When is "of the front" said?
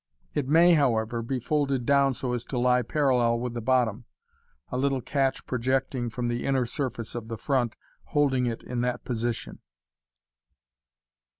7.13-7.75